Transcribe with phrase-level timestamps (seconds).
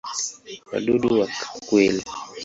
[0.71, 1.27] Wadudu wa
[1.67, 2.03] kweli.